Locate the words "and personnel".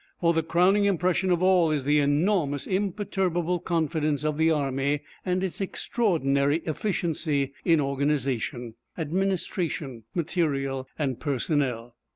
10.97-11.97